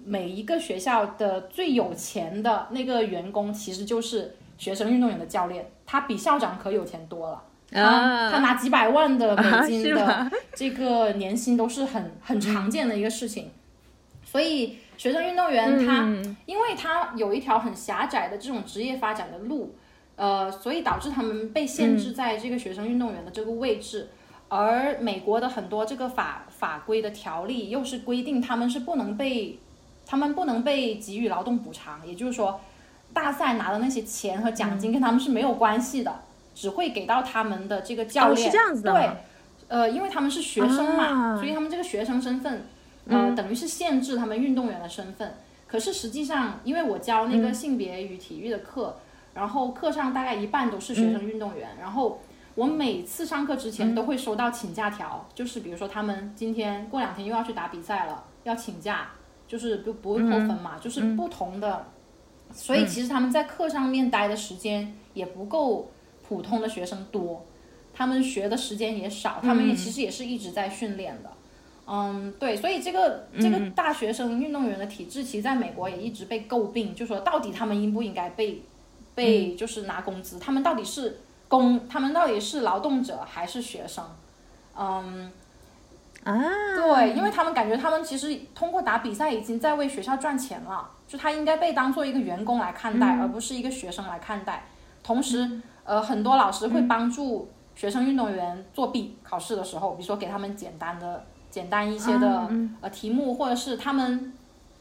[0.06, 7.44] 每一个学校的最有钱的那个员工其实就是学生运动员的教练，他比校长可有钱多了。
[7.74, 13.50] 他他拿几百万的美金的 这个年薪都是很很常见的一个事情，
[14.24, 16.08] 所以学生运动员他
[16.46, 19.76] 因为他有一条很狭窄的这种职业发展的路，
[20.16, 24.10] 呃，所以导致他们被限制在这个学生运动员的这个位置，
[24.50, 29.60] 而美国的很多这个法法规的条例又是规定他们是不能被
[30.06, 32.62] 他们不能被给予劳动补偿，也就是说，
[33.14, 36.23] 大赛拿的那些钱和奖金跟他们是没有关系的。
[36.54, 38.52] 只会给到他们的这个教练，
[38.94, 39.10] 对，
[39.68, 42.66] 呃，因为他们是学生嘛，所以他们这个学生身份，
[43.08, 45.36] 呃，等于是限制他们运动员的身份。
[45.68, 48.96] 可是实际上，因为我教那个性别与体育的课，
[49.34, 52.22] 然后课上大概一半都是学生运动员，然后
[52.54, 59.08] 我每次上课之前都会收到请假条，就是比如说他们今天过两天又要去打比赛了，要请假，
[59.48, 61.88] 就是不不会扣分嘛，就是不同的，
[62.52, 65.90] 所以其实他们在课上面待的时间也不够。
[66.28, 67.46] 普通的学生多，
[67.94, 71.30] 他们学的时间也少，他们也其实也是一直在训练的，
[71.86, 78.64] 嗯，对，所以这个这个大学生运动员的体制，其实在美国也一直被诟病，就说到底他们应不应该被
[79.14, 84.04] 被就是拿工资，他们到底是工，他们到底是劳动者还是学生？
[84.76, 85.32] 嗯，
[86.24, 86.42] 啊，
[86.76, 94.64] 对，因为他们感觉他们其实通过打比赛已经在为学校赚钱了，就他应该被当做一个员工来看待，而不是一个学生来看待，
[95.04, 95.62] 同时。
[95.86, 102.50] 呃，很多老师会帮助学生运动员作弊考试的时候，比如说给他们简单的、简单一些的
[102.82, 104.34] 呃题目，或者是他们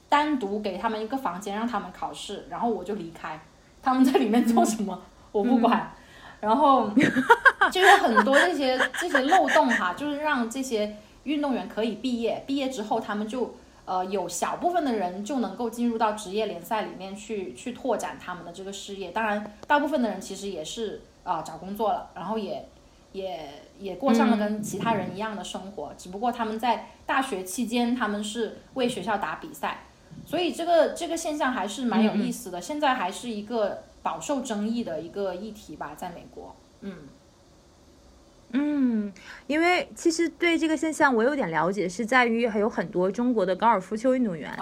[0.09, 3.41] 单独给他们一个房间让他们考试，然后我就离开，
[3.83, 5.01] 他们在里面做什么？
[5.33, 5.91] 我不管，
[6.41, 6.91] 然后
[7.73, 13.55] 就有很多这些这些漏洞哈，就是让这些运动员可以毕业，毕业之后他们就
[13.93, 19.11] 呃有小部分的人就能够进入到职业联赛里面去去拓展他们的这个事业。
[19.11, 22.67] 当然，大部分的人其实也是啊、找工作了，然后也
[23.13, 29.83] 也也过上了跟其他人一样的生活，只不过他们在大学期间他们是为学校打比赛，
[30.25, 32.63] 所以这个这个现象还是蛮有意思的。
[32.63, 36.57] 现在还是一个饱受争议的一个议题吧，在美国。
[36.81, 36.97] 嗯
[38.53, 39.13] 嗯，
[39.47, 44.55] 因为其实对这个现象我有点了解，是在于还有很多中国的高尔夫球运动员，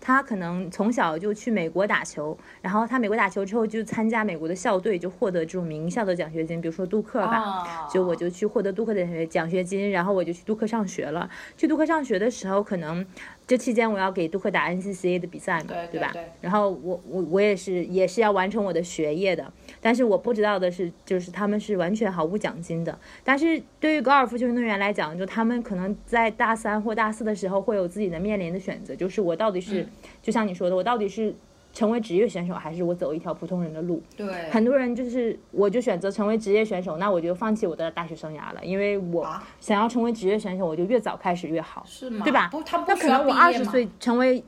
[0.00, 7.38] 他可能从小就去美国打球，然后他美国打球之后就参加美国的校队，就获得这种名校的奖学金，比如说杜克吧。
[7.38, 11.28] 啊，就我就去获得杜克的奖学金，然后我就去杜克上学了。
[11.56, 13.04] 去杜克上学的时候，可能
[13.48, 15.88] 这期间我要给杜克打 NCCA 的比赛嘛，吧？
[15.90, 22.96] 对吧然后我我我也是也是要完成我的学业的，但是我不知道的是，就是他们是完全毫无奖金的。
[23.24, 29.88] 但是对于高尔夫球运动员来讲，就他们可能在大三或大四的时候会有自己的面临的选择，就是我到底是、嗯
[30.20, 31.34] 就像你说的，我到底是
[31.72, 34.02] 成为职业选手，还是我走一条普通人的路？
[34.16, 42.24] 对，很多人就是，我就选择成为职业选手，那我就放弃我的大学生涯了，因为我啊想要成为职业选手，我就越早开始越好，是吗？
[42.24, 42.48] 对吧？
[42.50, 44.42] 不，他不那可能我二十岁成为，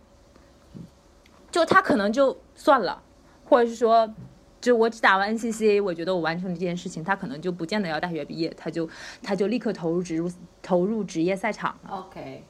[1.51, 3.03] 就他可能就算了，
[3.45, 4.13] 或者是说，
[4.61, 8.89] 就我只打完 NCCA，我觉得我完成了这件事情，他可能就不见得要大学毕业，他就
[9.23, 10.29] 他就立刻投入职入
[10.63, 11.91] 投入职业赛场了。
[11.91, 12.43] OK，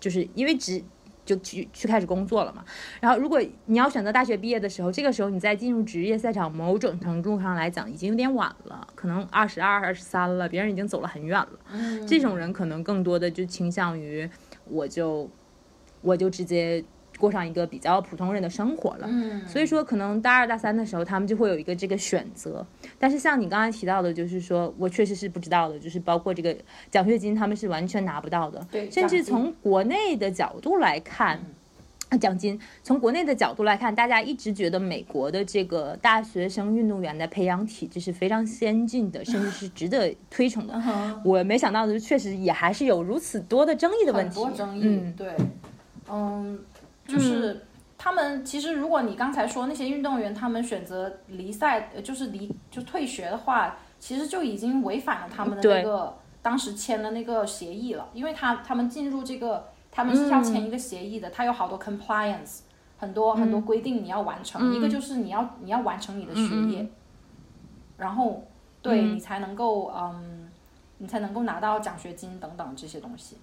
[0.00, 0.82] 就是因为职
[1.28, 2.64] 就去去开始工作了嘛。
[3.00, 11.58] 然后如果你要选择大学毕业的时候，这个时候你再进入职业赛场，某种程度上来讲已经有点晚了，可能二十二、二十三了，别人已经走了很远了。
[11.70, 14.28] 嗯，这种人可能更多的就倾向于
[14.64, 15.28] 我就
[16.00, 16.82] 我就直接
[17.18, 19.06] 过上一个比较普通人的生活了。
[19.10, 22.64] 嗯，所以说，可能大二大三的时候，他们就会有一个这个选择。
[22.98, 26.56] 但是像你刚才提到的，就是说我确实是不知道的，就是包括这个
[26.90, 28.66] 奖学金，他们是完全拿不到的。
[28.70, 31.40] 对甚至从国内的角度来看。
[32.10, 40.72] 啊，奖金从国内的角度来看，大家一直觉得美国的这个大学生运动员的培养体制是非常先进的，甚至是值得推崇的。
[41.22, 44.36] 我没想到的是，确实也还是有如此多的争议的问很题。
[44.36, 45.28] 多争议，嗯，对，
[46.10, 46.58] 嗯，
[47.08, 47.66] 就是
[47.96, 62.60] 他们其实，如果你刚才说那些运动员，他们选择离赛，呃就是离就退学的话，其实就已经违反了他们的那个当时签的那个协议了，因为他他们进入这个，他们是要签一个协议的，他有好多 compliance，
[62.98, 66.86] 很多很多规定你要完成，一个就是你要你要完成你的学业，
[67.96, 68.44] 然后
[68.80, 70.48] 对、你才能够嗯，
[70.98, 73.38] 你才能够拿到奖学金等等这些东西。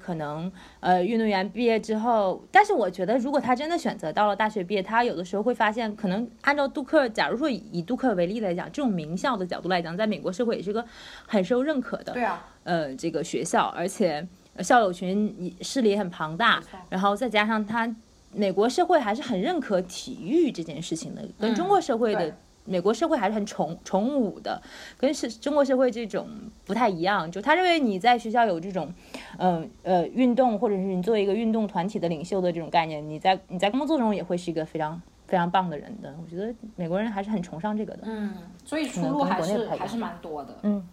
[0.00, 10.84] 可能呃，运动员毕业之后，但是我觉得，如果他真的选择到了大学毕业，他有的时候会发现，可能按照杜克，假如说以以杜克为例来讲，这种名校的角度来讲，在美国社会也是个
[11.26, 17.94] 很受认可的对啊，呃这个学校，而且呃校友群也势力也很庞大，然后再加上他
[18.32, 22.34] 美国社会还是很认可体育这件事情的，跟嗯中国社会的。
[22.64, 24.60] 对美国社会还是很崇崇武的，
[24.96, 26.28] 跟是中国社会这种
[26.64, 27.30] 不太一样。
[27.30, 28.92] 就他认为你在学校有这种，
[29.38, 36.14] 嗯呃运动，或者是你作为一个运动团体的领袖的这种概念，你在你在工作中也会是一个非常非常棒的人的。
[36.22, 38.02] 我觉得美国人还是很崇尚这个的。
[38.04, 40.56] 嗯，所以出路还是还是蛮多的。
[40.62, 40.86] 嗯，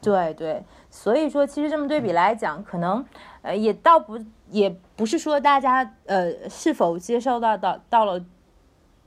[0.00, 3.04] 对对，所以说其实这么对比来讲，可能
[3.42, 4.18] 呃也倒不
[4.50, 8.24] 也不是说大家呃是否接受到到到了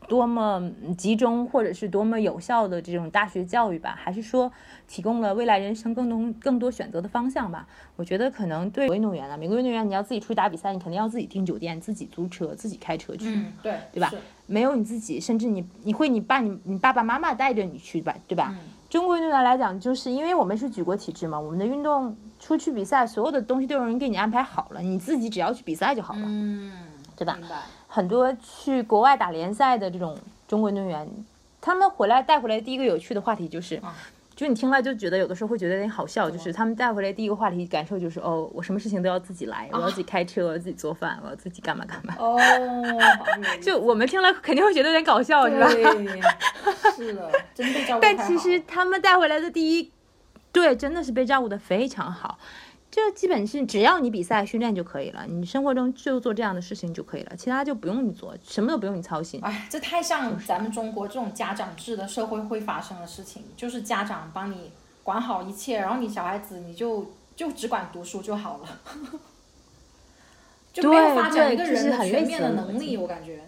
[0.08, 4.52] 多么集中或者是多么有效的这种大学教育吧，还是说
[4.88, 7.68] 提供了未来人生更多更多选择的方向吧？
[7.96, 13.28] 我觉得可能对运动员啊，美国运动员你要自己出去打比赛，你肯定要自己订酒店、自己租车、自己开车去。
[13.28, 14.12] 嗯，对，对吧
[14.46, 18.54] 没有你自己，甚至你你会你爸你你爸爸妈妈带着你去吧，对吧？
[18.56, 26.72] 嗯中国运动员来讲，就是因为我们是举国体制嘛，我们的运动出去比赛，所有的东西都有人给你安排好了，你自己只要去比赛就好了，嗯，
[27.18, 27.36] 对吧？
[27.38, 27.58] 明白。
[27.98, 30.16] 很多去国外打联赛的这种
[30.48, 31.10] 中国运动员，
[31.60, 33.78] 他们回来带回来第一个有趣的话题就是。
[33.78, 33.96] 啊
[34.36, 42.14] 就你听了就觉得有的时候会觉得有点好笑，就是他们带回来第一个话题感受就是哦，我什么事情都要自己来， 我要自己开车，我要自己做饭，我要自己干嘛干嘛。
[42.20, 42.40] 哦，
[43.60, 45.68] 就我们听了肯定会觉得有点搞笑，是吧？
[45.74, 45.84] 对，
[46.96, 49.92] 是的，真被照顾 但其实他们带回来的第一，
[50.52, 52.38] 对，真的是被照顾的非常好。
[52.98, 59.40] 就基本是只要你比赛训练就可以了，你生活中就做这样的事情就可以了，其他就不用你做，什么都不用你操心。
[59.44, 64.72] 哎，这太像咱们中国这种家长制的社会会发生的事情，就是家长帮你
[65.04, 68.68] 管好一切，然后你小孩子你就就只管读书就好了，
[70.74, 73.48] 就没有发展一个人的全面的能力，我感觉。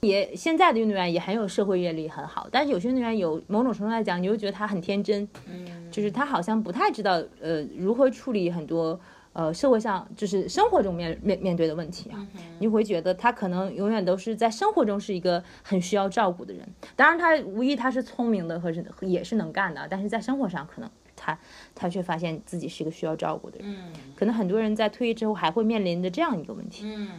[0.00, 2.48] 也现在的运动员也很有社会阅历，很好。
[2.50, 8.98] 但是有些运动员有某种程度来讲，你又觉得他很天真，嗯，就是他好像不太知道呃如何处理很多
[9.34, 12.26] 呃社会上就是生活中面面面对的问题啊。
[12.58, 16.66] 你会觉得他可能永远都是在生活中是一个很需要照顾的人。
[16.96, 21.38] 当然，他无疑他是聪明的和是也是能干的，但是在生活上可能他
[21.74, 23.68] 他却发现自己是一个需要照顾的人。
[23.70, 26.84] 嗯可能很多人在退役之后还会面临着这样一个问题。
[26.86, 27.10] 嗯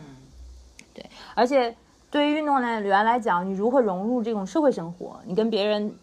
[0.93, 1.05] 对
[1.36, 1.75] 而且
[2.12, 5.20] 对于运动员来讲，你如何融入这种社会生活？
[5.26, 5.95] 你跟别人，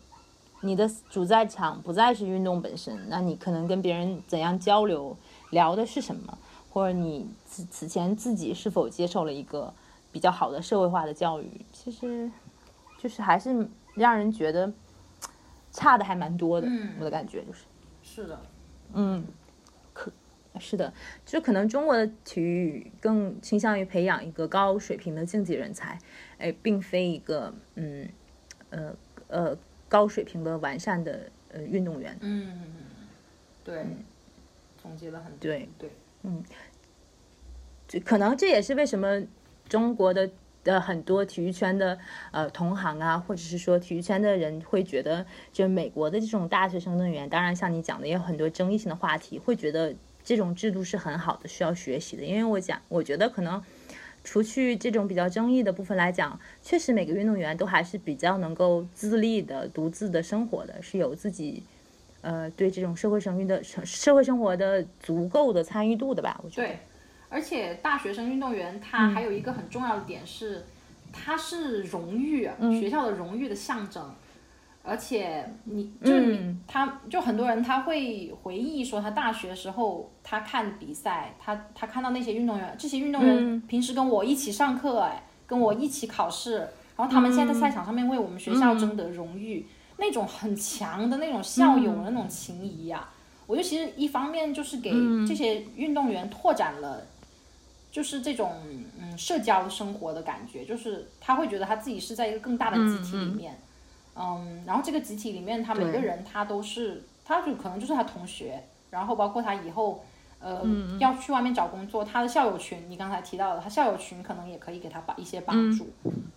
[0.63, 5.15] 你的主在场不再是运动本身，那你可能跟别人怎样交流，
[5.51, 6.39] 聊的是什么？
[6.71, 9.73] 或者你此此前自己是否接受了一个
[10.11, 11.61] 比较好的社会化的教育？
[11.73, 12.31] 其实，
[12.99, 14.73] 就是还是让人觉得
[15.73, 16.67] 差的还蛮多的。
[16.67, 17.65] 嗯我的感觉就是，
[18.03, 18.41] 是的，
[18.95, 19.48] 嗯，可
[20.61, 20.93] 是的，
[21.25, 25.99] 就可能中国的体育更倾向于培养一个高水平的竞技人才，
[26.39, 28.09] 哎，并非一个嗯
[28.71, 28.95] 呃
[29.29, 32.17] 呃高水平的完善的呃运动员。
[32.21, 32.61] 嗯，
[33.63, 33.85] 对，
[34.83, 35.91] 总结了很多，对对，
[37.87, 39.23] 就可能这也是为什么
[39.69, 40.29] 中国的
[40.65, 41.99] 的很多体育圈的
[42.33, 49.95] 呃同行啊，或者是说体育圈的人会觉得，就美国的这种大学生运动员，当然像你讲的也有很多争议性的话题，会觉得
[50.29, 52.23] 这种制度是很好的，需要学习的。
[52.23, 53.63] 因为我讲，我觉得可能
[54.23, 61.63] 除去这种比较争议的部分来讲，确实每个运动员都还是比较能够自立的、独自的生活的，是有自己。
[62.21, 66.69] 呃，对这种社会生育的社会生活的足够的参与度的吧，我觉得。
[66.69, 66.79] 对，
[67.31, 70.63] 而且大学生运动员他还有一个很重要的点是，
[71.11, 74.15] 他是荣誉啊，学校的荣誉的象征。
[74.83, 86.59] 而且你就是你，嗯他就很多人他会回忆说，他大学时候他看比赛，他他看到那些运动员，这些运动员平时跟我一起上课，哎，跟我一起考试，
[86.97, 89.67] 然后他们现在在赛场上面为我们学校争得荣誉，
[89.99, 93.09] 那种很强的那种校友的那种情谊呀、
[93.47, 94.91] 我觉得其实一方面就是给
[95.27, 97.03] 这些运动员拓展了，
[97.91, 98.53] 就是这种
[99.01, 103.68] 嗯社交生活的感觉，就是他会觉得他自己是在一个更大的集体里面，嗯
[104.67, 110.05] 然后这个集体里面他每个人他都是，他就可能就是他同学，然后包括他以后。
[110.41, 115.89] 呃，嗯要去外面找工作，他的校友群，你刚才提到的，他校友群可能也可以给他把一些帮助。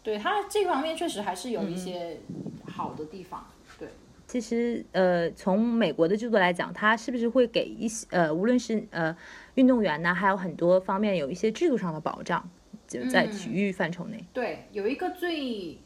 [0.02, 2.18] 对他这方面确实还是有一些
[2.66, 3.46] 好的地方。
[3.78, 3.90] 对，
[4.26, 9.16] 其实，呃，从美国的制度来讲，他是不是会给一些呃，无论是呃
[9.54, 12.50] 运动员呢，还有很多方面有一些制度上的保障，
[12.88, 14.26] 就在体育范畴内。
[14.34, 15.78] 对，有一个最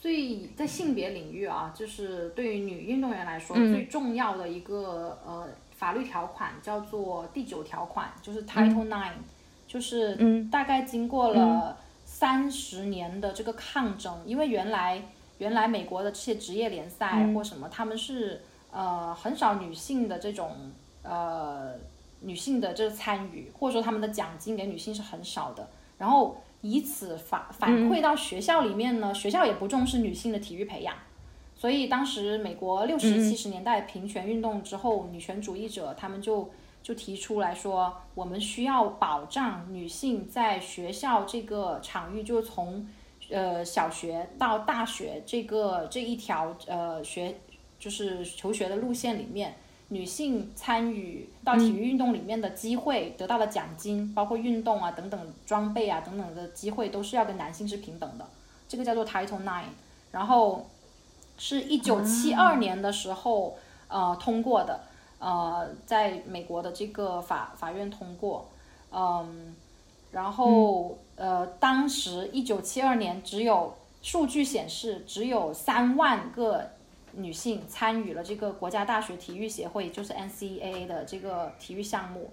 [0.00, 9.12] 最在性别领域啊，就是对于女运动员来说、最重要的一个呃法律条款叫做第九条款，就是 Title Nine，、
[9.68, 11.76] 就是大概经过了
[12.06, 15.02] 三十年的这个抗争，因为原来
[15.36, 18.40] 原来美国的这些职业联赛或什么，他们是
[18.72, 20.72] 呃很少女性的这种
[21.02, 21.74] 呃
[22.20, 30.94] 女性的这个参与，或者说他们的奖金给女性是很少的，然后以此反反馈到学校里面呢，学校也不重视女性的体育培养。
[31.54, 36.50] 所以当时美国六十七十年代平权运动之后，女权主义者他们就
[36.82, 42.88] 就提出来说，我们需要保障女性在学校这个场域，就是从
[43.30, 47.36] 呃小学到大学这个这一条呃学
[47.78, 49.56] 就是求学的路线里面，
[49.90, 58.26] 女性参与到体育运动里面的机会，得到的奖金，包括运动啊等等装备啊等等的机会，都是要跟男性是平等的。
[58.68, 59.64] 这个叫做 Title Nine，
[60.12, 60.68] 然后
[61.38, 63.56] 是一九七二年的时候、
[63.88, 64.80] 呃通过的，
[65.18, 68.48] 呃，在美国的这个法法院通过，
[68.92, 69.54] 嗯，
[70.12, 76.70] 然后、呃，当时一九七二年只有数据显示只有三万个
[77.12, 82.30] 女性参与了这个国家大学体育协会，就是 NCAA 的这个体育项目，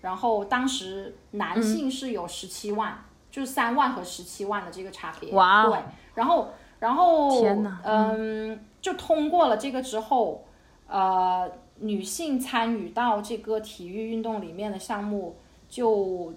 [0.00, 5.70] 然后当时男性是有十七万，就是三万和十七万的这个差别，哇哦。
[5.70, 5.78] 对，
[6.14, 7.44] 然后然后
[7.84, 10.44] 嗯，就通过了这个之后，
[10.86, 15.36] 呃，女性参与到这个体育运动里面的项目
[15.68, 16.32] 就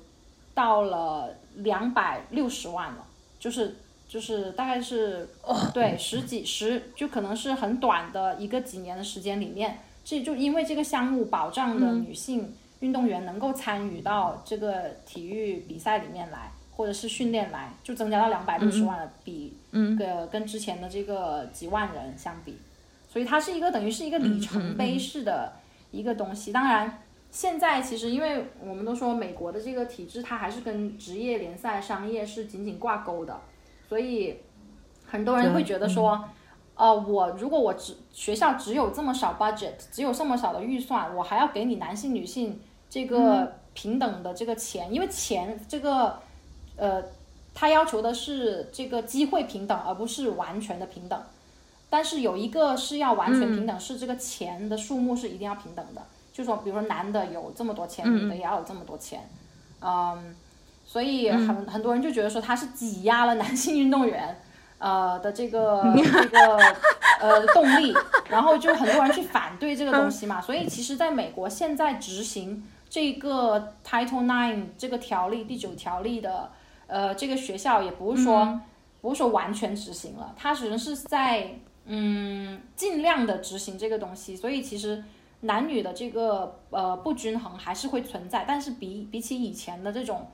[0.54, 3.06] 到了两百六十万了，
[3.40, 3.76] 就是
[4.14, 5.28] 就是大概是、
[5.74, 19.58] 对十几十，就可能是很短的一个几年的时间里面，这就因为这个项目保障的女性运动员能够参与到这个体育比赛里面来，或者是训练来，就增加到两百六十万了，比
[19.98, 22.60] 个跟之前的这个几万人相比，
[23.10, 25.54] 所以它是一个等于是一个里程碑式的
[25.90, 26.52] 一个东西。
[26.52, 27.00] 当然，
[27.32, 33.42] 现在其实因为我们都说美国的这个体制，它还是跟职业联赛、商业是紧紧挂钩的，
[33.94, 34.40] 所以
[35.06, 36.28] 很多人会觉得说，
[36.74, 46.18] 呃，我如果我只学校只有这么少 budget，只有这么少的预算，我还要给你男性女性这个平等的这个钱，因为钱这个，
[46.76, 47.04] 呃，
[47.54, 51.22] 他要求的是这个机会平等，而不是完全的平等。
[51.92, 56.02] 但是有一个是要完全平等，是这个钱的数目是一定要平等的。
[56.34, 59.30] 就说，比如说男的有这么多钱，女的也要有这么多钱，
[59.82, 60.36] 嗯，
[60.94, 64.40] 所以很很多人就觉得说他是挤压了男性运动员，
[64.78, 66.58] 呃的这个 这个
[67.20, 67.92] 呃动力，
[68.30, 70.40] 然后就很多人去反对这个东西嘛。
[70.48, 76.52] 所以其实在美国现在执行这个 Title Nine 这个条例第九条例的
[76.86, 78.62] 呃这个学校也不是说
[79.02, 81.56] 不是说完全执行了，它只能是在
[81.88, 84.36] 嗯尽量的执行这个东西。
[84.36, 85.04] 所以其实。
[85.46, 90.26] 男女的这个呃不均衡还是会存在，但是比比起以前的这种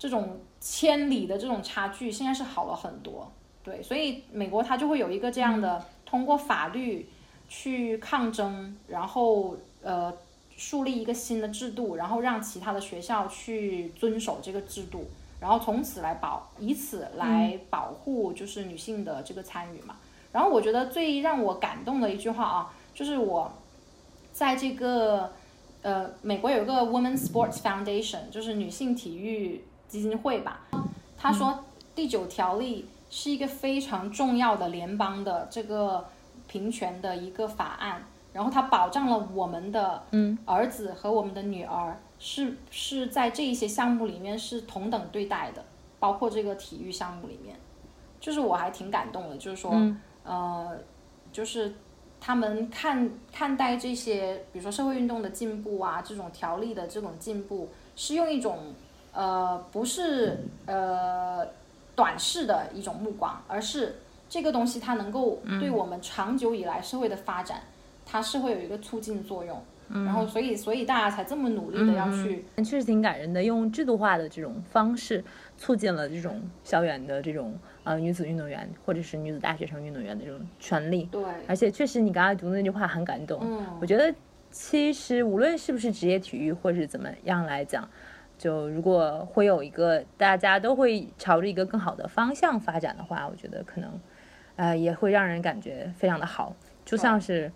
[0.00, 3.30] 这种千里的这种差距，现在是好了很多。
[3.62, 7.08] 对，所以美国它就会有一个这样的通过法律
[7.48, 10.12] 去抗争，然后呃
[10.56, 15.04] 树立一个新的制度，然后让其他的学校去遵守这个制度，
[15.38, 19.96] 然后从此来保以此来保护就是女性的这个参与嘛。
[20.32, 23.52] 然后我觉得最让我感动的一句话啊，就是我。
[24.32, 25.32] 在这个，
[25.82, 30.60] 呃，美国有一个 Women Sports Foundation，就是女性体育基金会吧。
[31.18, 31.62] 他说
[31.94, 36.06] 第九条例是一个非常重要的联邦的这个
[36.46, 40.02] 平权的一个法案，然后它保障了我们的
[40.46, 45.62] 儿子和我们的女儿是是在这一些项目里面是同等对待的，
[45.98, 47.56] 包括这个体育项目里面，
[48.20, 49.74] 就是我还挺感动的，就是说，
[50.24, 50.78] 呃，
[51.32, 51.74] 就是。
[52.22, 58.58] 他们看看待这些，比如说社会运动的进步啊，这种条例的这种进步，是用一种
[59.12, 61.46] 呃不是呃
[61.94, 63.96] 短视的一种目光，而是
[64.28, 67.60] 这个东西它能够对我们长久以来社会的发展，
[68.06, 69.60] 它是会有一个促进作用。
[69.92, 73.42] 然后，所以，所以大家才这么努力的要去，确实挺感人的。
[73.42, 75.24] 用制度化的这种方式，
[75.58, 81.06] 促进了这种校园的这种呃女子运动员或者是女子大学生运动员的这种权利。
[81.10, 83.40] 对，而且确实，你刚才读的那句话很感动。
[83.42, 84.14] 嗯，我觉得
[84.52, 87.82] 其实无论是不是职业体育，或是怎么样来讲，
[88.40, 94.00] 就如果会有一个大家都会朝着一个更好的方向发展的话，我觉得可能
[94.56, 96.56] 呃也会让人感觉非常的好。
[96.86, 97.52] 就像是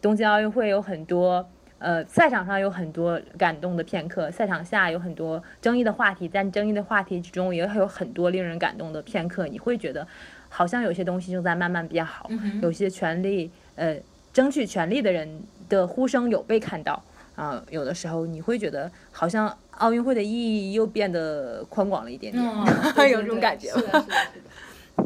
[0.00, 1.44] 东京奥运会有很多。
[1.80, 9.46] 呃，赛场上有很多感动的片刻，赛场下有很多争议的话题，在争议的话题之中也有很多令人感动的片刻。
[9.46, 10.04] 你会觉得，
[10.48, 12.28] 好像有些东西正在慢慢变好，
[12.60, 13.96] 有些权利，呃，
[14.32, 17.00] 争取权利的人的呼声有被看到
[17.36, 17.62] 啊。
[17.70, 22.44] 有的时候你会觉得，好像奥运会的意义又变得宽广了一点点，
[23.10, 23.68] 有这种感觉。
[23.70, 25.04] 是的，是的，是的。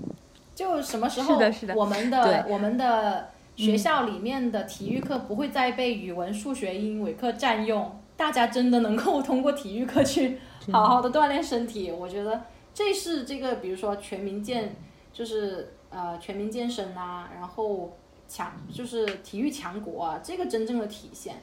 [0.55, 1.39] 就什么时候，
[1.75, 3.29] 我们的，我们的。
[3.55, 10.39] 学校里面的体育课不会再被语文、数学、英语课占用，大家真的能够通过体育课去
[10.73, 11.93] 好好的锻炼身体。
[11.93, 14.75] 我觉得这是这个，比如说全民健，
[15.13, 17.95] 就是呃全民健身啊，然后
[18.27, 21.35] 强就是体育强国啊，这个真正的体现，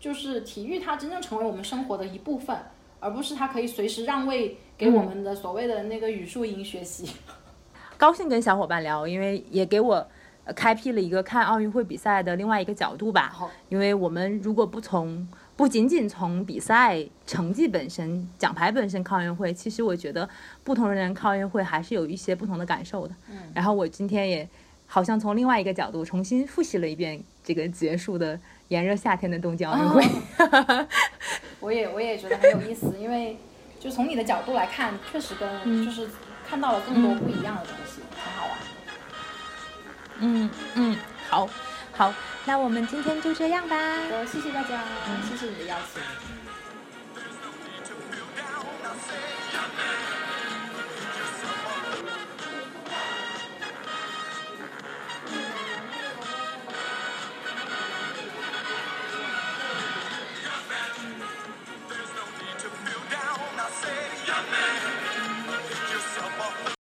[0.00, 2.56] 就是体育它真正成为我们生活的一部分，
[2.98, 7.12] 而不是它可以随时让位给我们的所谓的那个语数英学习。
[7.96, 10.08] 高兴跟小伙伴聊，因为也给我。
[10.56, 13.36] 开辟了一个看奥运会比赛的另外一个角度吧，
[13.68, 20.28] 因为我们如果不从不仅仅从比赛成绩本身、奖牌本身看奥运会，其实我觉得
[20.64, 23.14] 不同的人看奥运会还是有一些不同的感受的。
[23.28, 24.48] 嗯，然后我今天也
[24.86, 28.40] 好像从另外一个角度重新复习了一遍这个结束的
[28.70, 30.04] 炎热夏天的东京奥运会，
[31.58, 32.94] 我也我也觉得很有意思。
[33.00, 33.36] 因为
[33.80, 36.08] 就从你的角度来看，确实跟就是
[36.48, 38.56] 看到了更多不一样的东西，很好玩。
[40.20, 40.96] 嗯嗯，
[41.28, 41.48] 好
[41.92, 42.14] 好。
[42.44, 44.84] 那我们今天就这样吧，我谢谢大家，
[45.28, 46.00] 谢谢你的邀请。